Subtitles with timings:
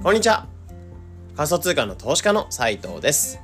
[0.00, 0.46] こんにちは。
[1.36, 3.40] 仮想通貨の投資家の斉藤です。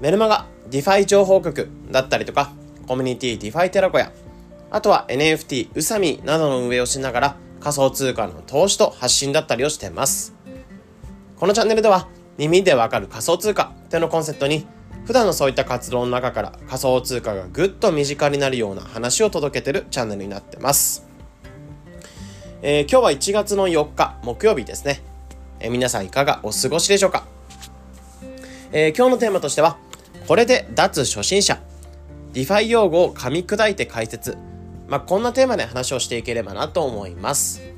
[0.00, 2.52] メルマガ、 DeFi 情報局だったりとか、
[2.86, 4.12] コミュニティディファイテラコや、
[4.70, 10.32] あとは NFT、ウサミなどの運営をしながら仮想通貨の投資と発信だったりをしてます。
[11.34, 12.06] このチャンネルでは
[12.36, 14.64] 耳でわかる仮想通貨というのコンセプトに
[15.06, 21.04] 普段のそういった活動の中から仮想通貨がぐっと身近になるような話を届けてるチャンネルになってます。
[22.62, 25.07] えー、今日は1月の4日木曜日ですね。
[25.60, 27.24] えー、皆さんいかがお過ごしでしょうか、
[28.72, 29.78] えー、今日のテーマとしては、
[30.26, 31.58] これで脱初心者、
[32.32, 34.36] DeFi 用語を噛み砕いて解説、
[34.86, 37.77] まあ、こんなテーマで話をしていければなと思います。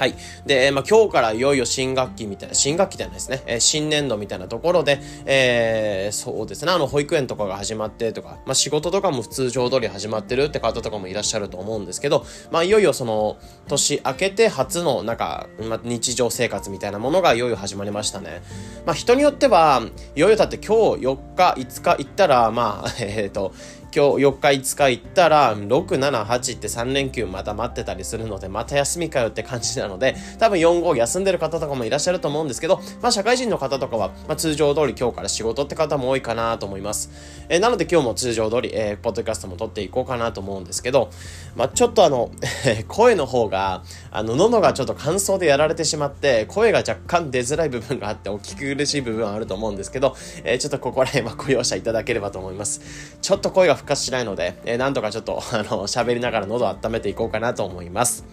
[0.00, 0.14] はい。
[0.46, 13.36] で、まあ、今日からいよいよ新学期みたいな、新学期じゃないですね、えー、新年度みたいなところで、えー、そうですね、あの、保育園とかが始まってとか、まあ、仕事とかも通常通り始まってるって方とかもいらっしゃると思うんですけど、まあ、いよいよその、
[13.68, 18.40] 年明けて初の、なんか、まあ、日常生活みたいなものがいよいよ始まりましたね。
[18.86, 19.82] まあ、人によっては、
[20.16, 23.52] いよいよだって今日4日、5日行ったら、まあ、 えっ、ー、と、
[23.92, 37.10] 今日4日5日行ったら、6、7、8って3連休また待ってたりするので、また休みかよって感じなので、多分4、5休んでる方とかもいらっしゃると思うんですけど、まあ社会人の方とかは、まあ通常通り今日から仕事って方も多いかなと思います。
[37.48, 41.10] えー、なので今日も通常通り、えー、ポッドキャストも撮っていこうかなと思うんですけど、
[41.56, 42.30] まあちょっとあの、
[42.86, 43.82] 声の方が、
[44.12, 53.18] あの、喉がちょっと乾燥でやられてしまって、声が若干出づらい部分があって、お聞き苦しい部分はあると思うんですけど、えー、ちょっとここら辺はご容赦いただければと思います。
[53.20, 58.24] ちょっと声が復活しないので、えー、なんとかちょっと、あの、喋りながら喉を温めていこうかなと思います。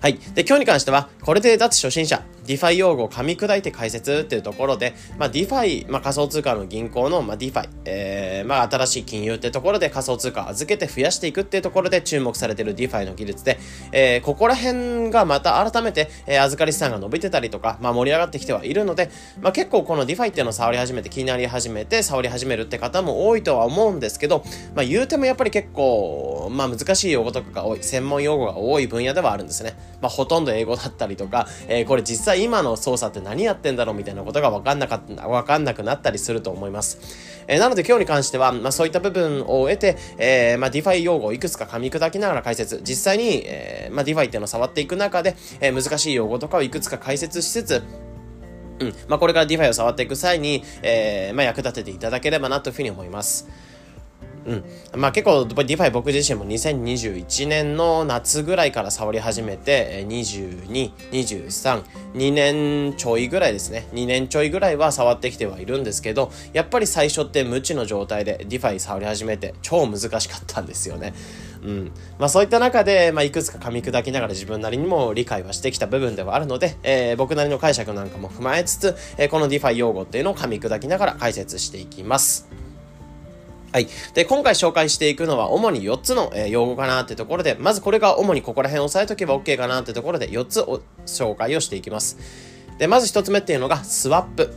[0.00, 0.18] はい。
[0.34, 13.58] で、今日に関しては、これで脱初心者、 DeFi 用語を噛み砕いて解説っていうところで、まあ、 DeFi、まあ、仮想通貨の銀行の、まあ、 DeFi、えー、まあ、新しい金融ってところで仮想通貨預けて増やしていくっていうところで注目されてる DeFi の技術で、
[13.92, 24.44] えー、ここら辺がまた改めて、えー、預かり資産が伸びてたりとか、まあ、盛り上がってきてはいるので、まあ、結構この DeFi っていうのを触り始めて気になり始めて触り始めるって方も多いとは思うんですけど、
[24.74, 29.74] まあ、言うてもやっぱり結構、まあ、難しい用語とかが多い、専門用語が多い分野ではあるんですね。
[30.00, 36.98] まあ、ほとんど英語だったりとか、えー、これ実際今の操作って何やってんだろうみたいなことが分かんなかった、分かんなくなったりすると思います。
[37.46, 47.82] えー、なので今日に関しては、まあそういった部分を得て、えー、まあ DeFi 用語をいくつか噛み砕きながら解説、実際に、えー、まあ DeFi っていうのを触っていく中で、えー、難しい用語とかをいくつか解説しつつ、
[48.80, 48.94] うん。
[49.08, 53.48] まあ、これから DeFi を触っていく際に、えー、まあ、役立てていただければなというふうに思います。
[54.46, 54.64] うん。
[55.00, 61.82] まあ結構、 DeFi 僕自身も2021年の夏ぐらいから触り始めて、22、23、
[62.14, 63.88] 2年ちょいぐらいですね。
[63.92, 71.14] 2年ちょいぐらいは触ってきてはいるんですけど、やっぱり最初って無知の状態で DeFi 触り始めて超難しかったんですよね。
[71.62, 71.92] うん。
[72.18, 82.63] まあそういった中で、まあいくつか噛み砕きながら自分なりにも理解はしてきた部分ではあるので、えー、僕なりの解釈なんかも踏まえつつ、えー、この DeFi 用語っていうのを噛み砕きながら解説していきます。
[83.74, 83.88] はい。
[84.14, 92.16] で、今回紹介していくのは主に4つの、えー、用語かなってところで、まずこれが主にここら辺押さえとけば OK かなってところで4つを紹介をしていきます。
[92.78, 94.54] で、まず1つ目っていうのがスワップ。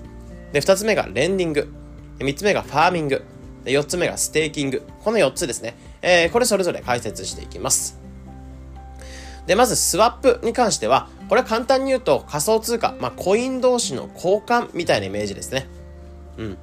[0.53, 1.73] で、2つ目がレンディング。
[2.19, 3.23] 3つ目がファーミング。
[3.63, 4.83] で、4つ目がステーキング。
[5.03, 5.73] この4つですね。
[6.03, 8.00] えー、これそれぞれ解説していきます。
[9.47, 15.67] で、まずスワップに関しては、これ簡単に言うと仮想通貨、まあコイン同士の交換みたいなイメージですね。
[16.38, 16.57] うん。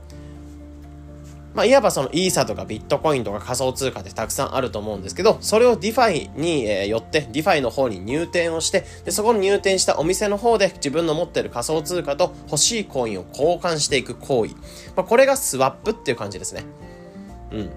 [1.54, 14.54] まあ、いわばそのイーサとかビットコインとか仮想通貨ってたくさんあると思うんですけど、それを DeFi に、えよって、DeFi の方に入店をして、で、そこに入店したお店の方で自分の持ってる仮想通貨と欲しいコインを交換していく行為。
[14.96, 16.64] まあ、これがスワップっていう感じですね。
[17.52, 17.70] うん。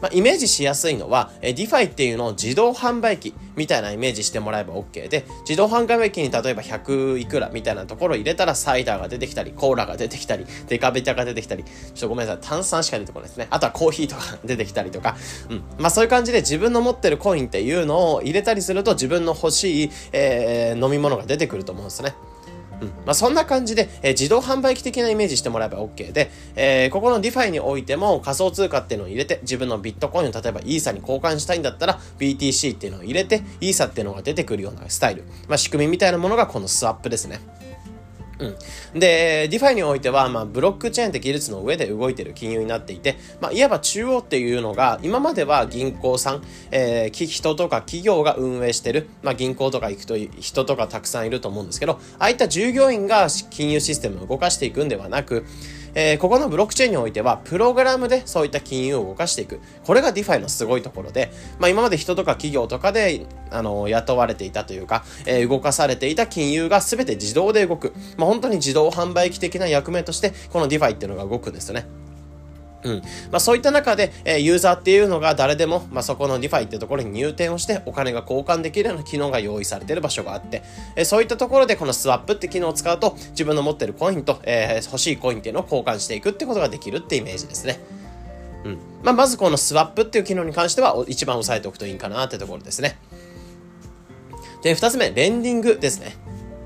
[0.00, 13.46] まあ、イメージしやすいのは、えィファイっていうのを自動販売機みたいなイメージしてもらえば OK で、自動販売機に例えば100いくらみたいなところ入れたらサイダーが出てきたり、コーラが出てきたり、デカビタが出てきたり、ちょっとごめんなさい、炭酸しか出てこないですね。
[13.50, 15.16] あとはコーヒーとか出てきたりとか、
[15.48, 15.62] うん。
[15.78, 22.14] まあそういう感じで自分の持ってるコインっていうのを入れたりすると自分の欲しい、えー、飲み物が出てくると思うんですね。
[22.80, 22.88] うん。
[22.88, 35.24] まあ、そんな感じで、えー、自動販売機的なイメージしてもらえば OK で、えー、ここの DeFi においても仮想通貨っていうのを入れて、自分のビットコインを例えばイーサに交換したいんだったら、BTC っていうのを入れて、イーサっていうのが出てくるようなスタイル。
[35.48, 37.40] まあ、仕組みみたいなものがこのスワップですね。
[38.38, 38.98] うん。
[38.98, 55.46] で、 DeFi においては、まあ、ブロックチェーンって技術の上で動いてる金融になっていて、まあ、いわば中央っていうのが、今までは銀行さん、えー、人とか企業が運営してる、まあ、銀行とか行くと人とかたくさんいると思うんですけど、ああいった従業員が金融システムを動かしていくんではなく、
[55.98, 59.60] えー、ここのブロックチェーンにおいては、プログラムでそういった金融を動かしていく。
[59.82, 67.94] これが DeFi のすごいところで、まあ今まで人とか企業とかで、あの、雇われていたというか、えー、動かされていた金融が全て自動で動く。
[68.18, 71.86] まあ本当に自動販売機的な役目として、この DeFi っていうのが動くんですよね。
[72.82, 73.02] うん。
[73.30, 80.62] まあそういった中で、えー、ユーザーっていうのが誰でも、まあそこの DeFi ってところに入店をしてお金が交換できるような機能が用意されている場所があって、
[80.94, 87.80] えー、そういったところでこのスワップって機能を使うと自分の持ってるコインと、えー、欲しいコインっていうのを交換していくってことができるってイメージですね。
[88.64, 88.78] うん。
[89.02, 92.98] まあまずこのスワップっていう機能に関しては一番押さえておくといいかなってところですね。
[94.62, 96.16] で、二つ目、レンディングですね。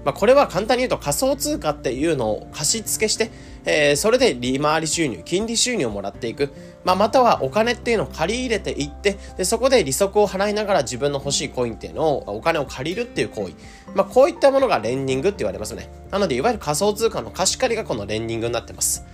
[0.05, 3.31] まあ、これは簡単に言うと仮想通貨っていうのを貸し付けして、
[3.65, 6.51] えー、それで利回り収入、金利収入をもらっていく。
[6.85, 13.55] まあ、またはお金っていうのを借り入れていって、で、そこで利息を払いながら自分の欲しいコインっていうのを、お金を借りるっていう行為。
[13.95, 15.91] まあ、こういったものがレンディングって言われますね。
[16.11, 19.05] なので、いわゆる仮想通貨の貸し借りがこのレンディングになってます。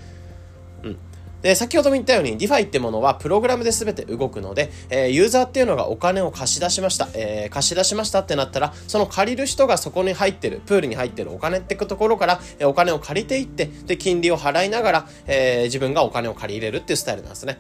[0.85, 0.99] うん。
[1.47, 17.59] で、先ほども言ったように DeFi ってものはプログラムで全て動くので、えー、ユーザーっていうのがお金を貸し出しました、えー、貸し出しましたってなったら、その借りる人がそこに入ってる、プールに入ってるお金ってところから、え、お金を借りていって、で、金利を払いながら、えー、自分がお金を借り入れるっていうスタイルなんですね。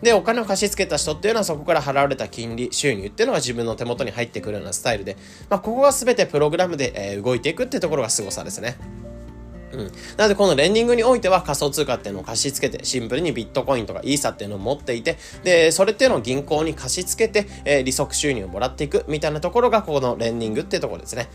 [0.00, 5.16] で、お金を貸し付けた人っていうのはそこから払われた金利収入っていうのが自分の手元に入ってくるようなスタイルで、
[5.50, 8.76] まあ、ここが全てプログラムで、え、動いていくっていうところが凄さですね。
[9.74, 9.92] うん。
[10.16, 21.28] なのでこのレンディングにおいては仮想通貨っていうのを貸し付けて、シンプルにビットコインとかイーサっていうのを持っていて、で、それっていうのを銀行に貸し付けて、えー、利息収入をもらっていくみたいなところがこのレンディングっていうところですね。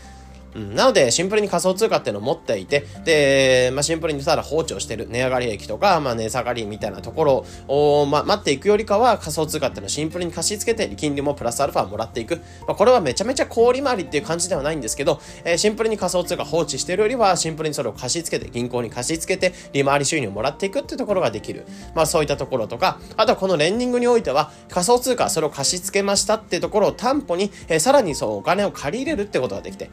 [0.54, 12.36] うん、なので、シンプルに仮想通貨っていうのを持っていて、で、まあ、シンプルにただ放置をしてる値上がり益とか、まあ、値下がりみたいなところを、まあ、待っていくよりかは、仮想通貨っていうのをシンプルに貸し付けて、金利もプラスアルファもらっていく。
[12.66, 21.64] まあ、これはめちゃめちゃ氷回りっていう感じではないんですけど、えー、シンプルに仮想通貨放置してるよりは、シンプルにそれを貸し付けて、銀行に貸し付けて、利回り収入をもらっていくっていうところができる。
[21.94, 29.90] まあ、そういったところとか、あとはこのレンディングにおいては、仮想通貨、それを貸し付けましたっていうところを担保に、えー、さらにそうお金を借り入れるってことができて、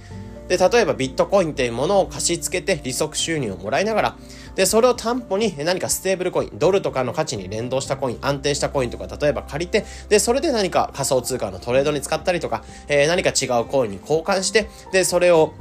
[0.48, 4.16] で、例えばビットコインっていうものを貸し付けて利息収入をもらいながら、
[4.56, 15.54] で、それを担保に何かステーブルコイン、ドルとかの価値に連動したコイン、安定したコインとか例えば借りて、で、それで何か仮想通貨のトレードに使ったりとか、えー、何か違うコインに交換して、で、それを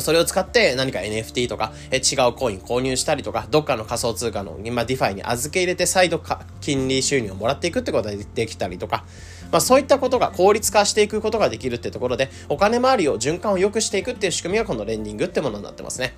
[0.00, 9.04] それを使って何か NFT とか、え違うコイン購入したりとか、どっかの仮想通貨の今 DeFi に預け入れて再度か金利収入をもらっていくってことができたりとか、
[9.50, 16.14] まあ、そういったことが効率化していくことができるってところで、お金回りを循環を良くしていくっていう仕組みがこのレンディングってものになってますね。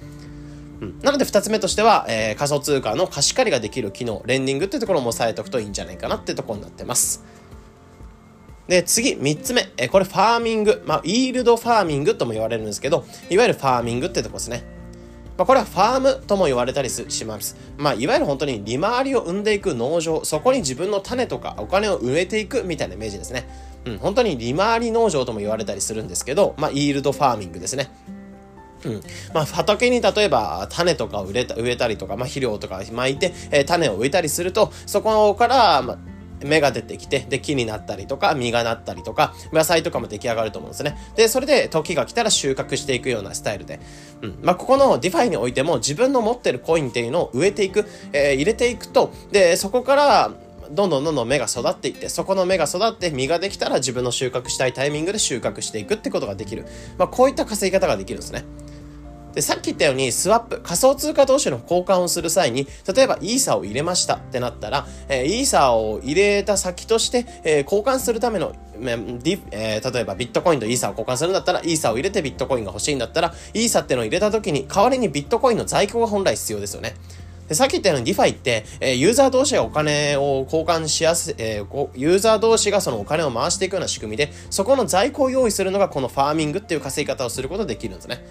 [0.80, 7.24] うん、なので2つ目としては、えー、仮想通貨の貸し借りができる機能、レンディングっていうところも押さえておくといいんじゃないかなってところになってます。
[8.68, 9.68] で、次、3つ目。
[9.76, 10.82] えこれファーミング。
[10.86, 14.64] まあ、イールドファーミングとも言われるんですけど、いわゆるファーミングってとこですね。
[15.42, 17.56] まあ、これはファームとも言われたりします。
[17.76, 23.48] まあ、いわゆる本当に利回りを生んでいく農場、そこに自分の種とかお金を植えていくみたいなイメージですね。
[23.84, 27.90] うん、本当に利回り農場とも言われたりするんですけど、まあ、イールドファーミングですね。
[28.84, 29.00] うん。
[29.34, 35.98] まあ、畑に例えば種とかを植えた植えたりとか、まあ、肥料とか巻いて、えー、種を植えたりすると、そこから、まあ、
[36.44, 40.96] 芽が出てきて、で、木になったりとか、実がなったりとか、野菜とかも出来上がると思うんですね。
[41.16, 43.80] で、それで時が来たら収穫していくようなスタイルで。
[44.22, 44.38] うん。
[44.42, 50.32] まあ、ここの DeFi においても自分の持ってるコインっていうのを植えていく、えー、入れていくと、で、そこから、
[50.70, 56.66] どんどんどんどん芽が育っていって、そこの芽が育って実ができたら自分の収穫したいタイミングで収穫していくってことができる。
[56.98, 58.44] まあ、こういった稼ぎ方ができるんですね。
[59.34, 76.94] で、さっき言ったように、スワップ、仮想通貨同士の交換をする際に、例えばイーサを入れましたってなったら、えー、イーサを入れた先として、えー、交換するための、えー、例えばビットコインとイーサを交換するんだったら、イーサを入れてビットコインが欲しいんだったら、イーサってのを入れた時に、代わりにビットコインの在庫が本来必要ですよね。
[77.48, 88.24] でさっき言ったように DeFi って、えー、ユーザー同士がお金を交換しやすい、えー、ユーザー同士がそのお金を回していくような仕組みで、そこの在庫を用意するのがこのファーミングっていう稼ぎ方をすることができるんですね。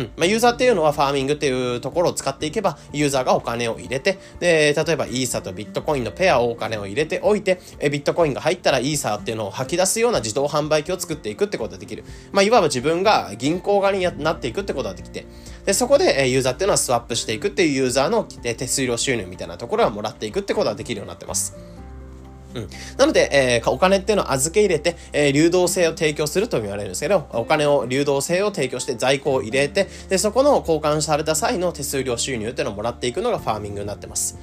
[0.00, 0.10] うん。
[0.16, 12.04] まあ、ユーザーっていうのはファーミングっていうところを使っていけば、ユーザーがお金を入れて、で、例えばイーサとビットコインのペアをお金を入れておいて、えビットコインが入ったらイーサーっていうのを吐き出すような自動販売機を作っていくってことができる。
[12.32, 15.26] まあ、いわば自分が銀行側になっていくってことができて、
[15.66, 21.56] で、そこで、えユーザーっていうのはスワップしていくっていうユーザーの手数料収入みたいなところはもらっていくってことができるようになってます。
[22.54, 22.68] うん。
[22.96, 34.38] なので、えー、お金っていうのを預け入れて、えー、流動性を提供すると言われるんですけど、お金を、流動性を提供して在庫を入れて、で、そこの交換された際の手数料収入っていうのをもらっていくのがファーミングになってます。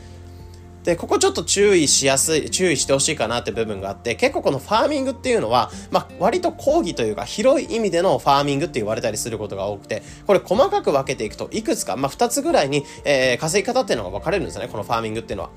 [0.88, 15.50] で、ここちょっと注意しやすい、注意してほしいかなって部分があって、結構このファーミングっていうのは、まあ、割と講義というか広い意味でのファーミングって言われたりすることが多くて、これ細かく分けていくと、いくつか、まあ、2つぐらいに、えー、稼ぎ方っていうのが分かれるんですよね、このファーミングっていうのは。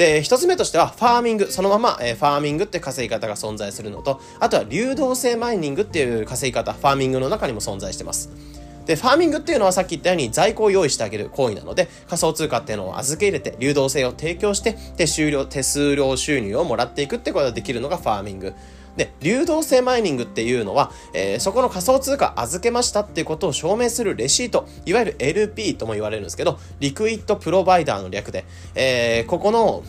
[0.00, 8.30] で、一つ目としては、ファーミング、そのまま、え、ファーミングって稼ぎ方が存在するのと、あとは流動性マイニングっていう稼ぎ方、ファーミングの中にも存在してます。
[8.86, 18.54] で、ファーミングっていうのはさっき言ったように在庫を用意してあげる行為なので、仮想通貨っていうのを預け入れて、流動性を提供して、で、終了、手数料収入をもらっていくってことができるのがファーミング。
[19.00, 29.82] で、流動性マイニングっていうのは、えー、そこの仮想通貨預けましたっていうことを証明するレシート、いわゆる LP とも言われるんですけど、 liquid provider の略で、えー、ここの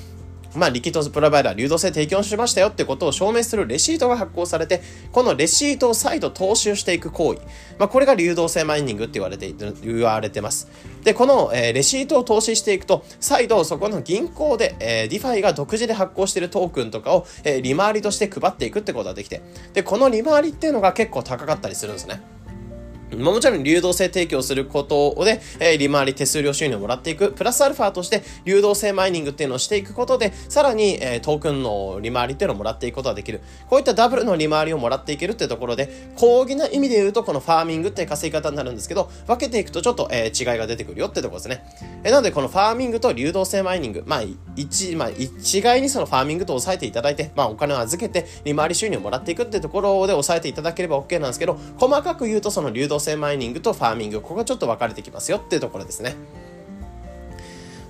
[0.55, 4.81] まあ、 liquid provider、流動性提供しましたよってことを証明するレシートが発行されて、
[5.12, 7.41] このレシートを再度投資していく行為。
[7.77, 9.53] まあ、これが流動性マイニングって言われて、
[9.84, 10.67] 言われてます。
[11.03, 19.41] で、この、えー、レシートを投資していくと、再度そこの銀行で、えー、 DeFi が独自で発行しているトークンとかを、えー、利回りとして配っていくってことができて、
[19.74, 22.22] で、この利回りっていうのが結構高かったりするんですね。
[23.18, 27.32] もちろん流動性提供することで、えー、利回り手数料収入をもらっていく。
[27.32, 33.41] プラスアルファとして流動性マイニングっていうのをしていくことで、さらに、えー、トークンの利回りっていうのをもらっていくことができる。
[33.70, 41.63] こういったダブルの利回りをもらっていけるっていうところで、広義な意味で言うとこのファーミングって稼ぎ方になるんですけど、分けていくとちょっと、えー、違いが出てくるよってところですね。
[42.03, 44.22] えー、なのでこのファーミングと流動性マイニング、まあ、
[44.56, 56.15] 一、まあ、一概にそのファーミングと押さえていただいて、まあ、お金を預けて利回り収入をもらっていくってところで押さえていただければ OK なんですけど、細かく言うとその流動性マイニングとファーミング、ここがちょっと分かれてきますよっていうところですね。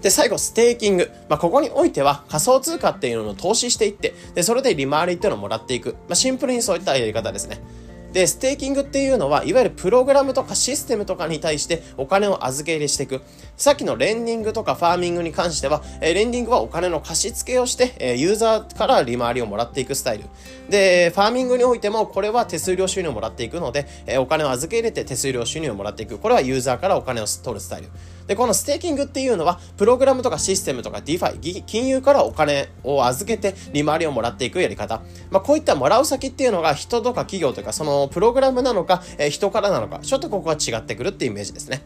[0.01, 1.11] で、最後、ステーキング。
[1.29, 5.93] まあ、ここにおいては仮想通貨っていうのを投資していって、で、それで利回りっていうのをもらっていく。
[6.07, 7.59] まあ、シンプルにそういったやり方ですね。
[8.11, 13.21] で、ステーキングっていうのは、いわゆるプログラムとかシステムとかに対してお金を預け入れしていく。
[13.61, 20.23] さっきのレンディングとかファーミングに関しては、えレンディングはお金の貸し付けをして、えユーザーから利回りをもらっていくスタイル。
[20.67, 26.17] で、ファーミングにおいても、これは手数料収入をもらっていくので、えお金を預け入れて手数料収入をもらっていく。
[26.17, 27.89] これはユーザーからお金を取るスタイル。
[28.25, 35.03] で、このステーキングっていうのは、プログラムとかシステムとか DeFi、金融からお金を預けて利回りをもらっていくやり方。
[35.29, 41.83] まあ、こういったもらう先っていうのが人とか企業とか、そのプログラムなのか、え、人からなのか、ちょっとここは違ってくるっていうイメージですね。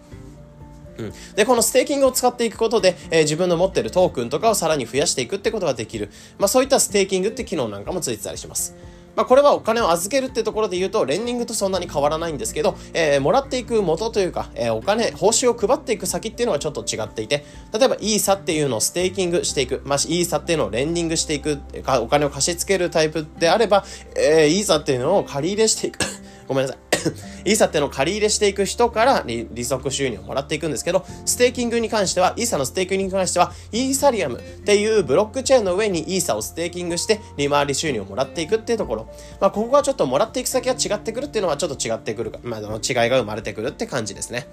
[0.97, 6.09] うん、で、このステーキングを使っていくことで、えー、自分の持ってるトークンとかをさらに増やしていくってことができる。
[6.37, 8.75] まあそういったステーキングって機能なんかもついてたりします。
[9.15, 21.59] まあ、これはお金を預けるってところで言うと、レンディングとそんなに変わらないんですけど、えー、もらっていく元というか、えー、お金、報酬を配っていく先っていうのはちょっと違っていて、例えばイーサっていうのをステーキングしていく、まあ、イーサっていうのをレンディングしていく、
[22.01, 23.85] お金を貸し付けるタイプであれば、
[24.17, 25.99] えー、イーサっていうのを借り入れしていく
[26.47, 26.85] ごめんなさい
[27.45, 39.07] イーサってのを借り入れしていく人から利息収入をもらっていくんですけど、ステーキングに関しては、イーサのステーキングに関しては、イーサリアムっていうブロックチェーンの上にイーサをステーキングして利回り収入をもらっていくっていうところ。
[39.39, 42.67] まあ、ここはちょっともらっていく先が違ってくるっていうのはちょっと違ってくるか、まあ、違い
[43.09, 44.47] が生まれてくるって感じですね。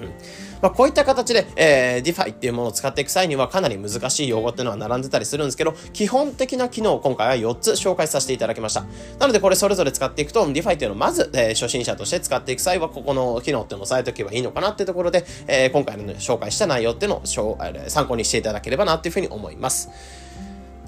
[0.00, 0.12] うん。
[0.60, 8.84] まあ、こういった形で、えー、DeFi っていうものを使っていく際にはかなり難しい用語っていうのは並んでたりするんですけど、基本的な機能を今回は4つ紹介させていただきました。
[9.18, 19.90] なのでこれそれぞれ使っていくと、DeFi っていうのをまず、えー、初心者として使っていく際は、ここの機能っていうのを押さえておけばいいのかなっていうところで、えー、今回の、ね、紹介した内容っていうのを参考にしていただければなっていうふうに思います。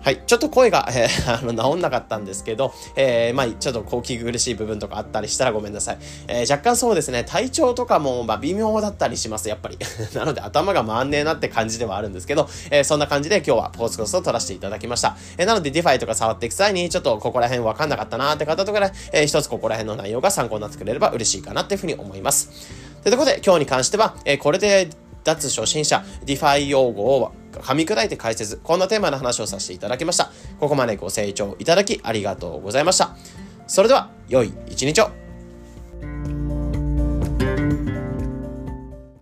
[0.02, 0.22] はい。
[0.26, 5.98] ちょっと声が、えー、 あの、治んなかったんですけど、えー、まあ、ちょっとこう、聞き苦しい部分とかあったりしたらごめんなさい。
[6.26, 9.78] えー、若干そうですね、体調とかも、まあ、微妙だったりします、やっぱり。
[10.16, 15.18] なので、頭が回んねえなって感じではあるんですけど、え、そんな感じで今日はポッドキャストを撮らせていただきました。
[15.36, 22.48] え、なので、 DeFi とか触っていく際に、ちょっとここら辺わかんなかったなーって方とかで、えー、一つここら辺の内容が参考になってくれれば嬉しいかなっていうふうに思います。
[23.02, 24.88] ということで、今日に関しては、え、これで、
[25.22, 30.30] 脱初心者、 DeFi 用語を噛み砕いて解説、こんなテーマの話をさせていただきました。
[30.58, 33.16] ここまでご清聴いただきありがとうございました。
[33.66, 35.19] それでは、良い一日を。